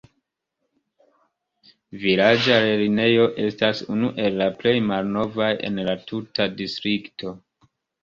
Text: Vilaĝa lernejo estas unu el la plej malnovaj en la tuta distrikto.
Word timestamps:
Vilaĝa 2.05 2.57
lernejo 2.65 3.29
estas 3.45 3.85
unu 3.99 4.11
el 4.27 4.43
la 4.43 4.51
plej 4.65 4.75
malnovaj 4.91 5.55
en 5.71 5.81
la 5.93 5.99
tuta 6.11 6.53
distrikto. 6.61 7.41